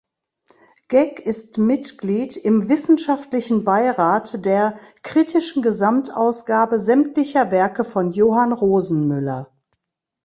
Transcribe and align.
Geck 0.87 1.19
ist 1.19 1.59
Mitglied 1.59 2.35
im 2.35 2.69
Wissenschaftlichen 2.69 3.63
Beirat 3.63 4.43
der 4.47 4.79
"Kritischen 5.03 5.61
Gesamtausgabe 5.61 6.79
sämtlicher 6.79 7.51
Werke 7.51 7.83
von 7.83 8.11
Johann 8.11 8.51
Rosenmüller". 8.51 9.51